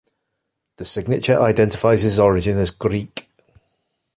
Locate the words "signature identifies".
0.85-2.01